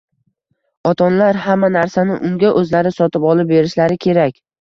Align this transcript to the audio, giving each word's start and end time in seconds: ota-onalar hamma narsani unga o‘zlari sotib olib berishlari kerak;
ota-onalar 0.91 1.37
hamma 1.43 1.69
narsani 1.75 2.15
unga 2.29 2.51
o‘zlari 2.63 2.95
sotib 2.95 3.29
olib 3.33 3.53
berishlari 3.53 3.99
kerak; 4.07 4.41